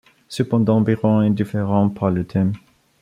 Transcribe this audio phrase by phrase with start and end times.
[0.29, 2.53] Cependant, Byron est différent par le thème.